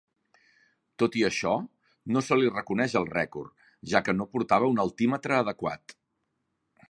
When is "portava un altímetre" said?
4.37-5.41